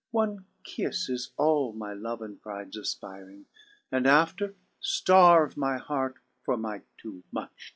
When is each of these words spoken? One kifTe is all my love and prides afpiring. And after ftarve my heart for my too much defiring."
One 0.09 0.45
kifTe 0.65 1.11
is 1.11 1.29
all 1.37 1.73
my 1.73 1.93
love 1.93 2.23
and 2.23 2.41
prides 2.41 2.75
afpiring. 2.75 3.43
And 3.91 4.07
after 4.07 4.55
ftarve 4.81 5.55
my 5.55 5.77
heart 5.77 6.15
for 6.43 6.57
my 6.57 6.81
too 6.97 7.21
much 7.31 7.51
defiring." 7.51 7.69